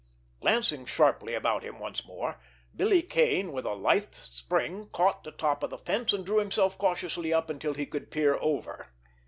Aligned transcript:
Glancing 0.39 0.83
sharply 0.87 1.35
about 1.35 1.61
him 1.61 1.77
once 1.77 2.03
more, 2.07 2.39
Billy 2.75 3.03
Kane, 3.03 3.51
with 3.51 3.67
a 3.67 3.75
lithe 3.75 4.15
spring, 4.15 4.89
caught 4.91 5.23
the 5.23 5.31
top 5.31 5.61
of 5.61 5.69
the 5.69 5.77
fence, 5.77 6.11
and 6.11 6.25
drew 6.25 6.39
himself 6.39 6.75
cautiously 6.75 7.31
up 7.31 7.51
until 7.51 7.75
he 7.75 7.85
could 7.85 8.09
peer 8.09 8.35
over. 8.41 8.91